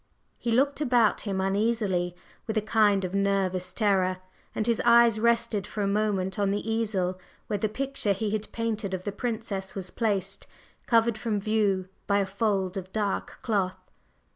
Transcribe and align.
He 0.39 0.51
looked 0.51 0.81
about 0.81 1.21
him 1.21 1.39
uneasily, 1.39 2.15
with 2.47 2.57
a 2.57 2.61
kind 2.63 3.05
of 3.05 3.13
nervous 3.13 3.71
terror, 3.71 4.17
and 4.55 4.65
his 4.65 4.81
eyes 4.83 5.19
rested 5.19 5.67
for 5.67 5.83
a 5.83 5.87
moment 5.87 6.39
on 6.39 6.49
the 6.49 6.67
easel 6.67 7.19
where 7.45 7.59
the 7.59 7.69
picture 7.69 8.13
he 8.13 8.31
had 8.31 8.51
painted 8.51 8.95
of 8.95 9.03
the 9.03 9.11
Princess 9.11 9.75
was 9.75 9.91
placed, 9.91 10.47
covered 10.87 11.19
from 11.19 11.39
view 11.39 11.87
by 12.07 12.17
a 12.17 12.25
fold 12.25 12.77
of 12.77 12.91
dark 12.91 13.37
cloth. 13.43 13.77